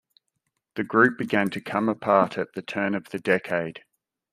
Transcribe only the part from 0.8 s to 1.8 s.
group began to